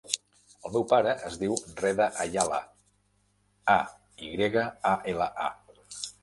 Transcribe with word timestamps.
El 0.67 0.71
meu 0.75 0.85
pare 0.93 1.11
es 1.27 1.35
diu 1.43 1.53
Reda 1.81 2.07
Ayala: 2.23 2.57
a, 3.75 3.77
i 4.25 4.31
grega, 4.39 4.65
a, 4.95 4.97
ela, 5.13 5.31
a. 5.51 5.85